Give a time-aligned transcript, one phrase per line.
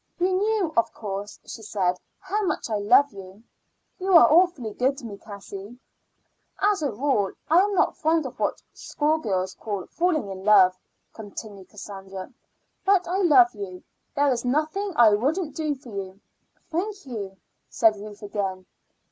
[0.17, 3.43] "You knew, of course," she said, "how much I love you."
[3.99, 5.77] "You are awfully good to me, Cassie."
[6.59, 10.75] "As a rule I am not fond of what schoolgirls call falling in love,"
[11.13, 12.33] continued Cassandra;
[12.83, 13.83] "but I love you.
[14.15, 16.19] There is nothing I wouldn't do for you."
[16.71, 17.37] "Thank you,"
[17.69, 18.65] said Ruth again.